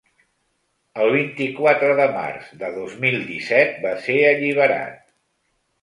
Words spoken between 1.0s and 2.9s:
El vint-i-quatre de març de